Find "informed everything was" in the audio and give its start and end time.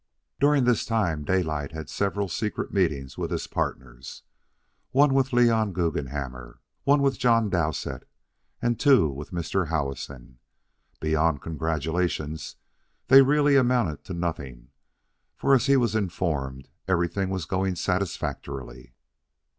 15.93-17.45